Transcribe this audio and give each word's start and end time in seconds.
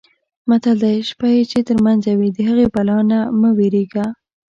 متل 0.49 0.77
دی: 0.83 0.97
شپه 1.09 1.27
یې 1.35 1.41
چې 1.51 1.59
ترمنځه 1.69 2.11
وي 2.19 2.29
د 2.33 2.39
هغې 2.49 2.67
بلا 2.73 2.97
نه 3.11 3.19
مه 3.39 3.49
وېرېږه. 3.57 4.05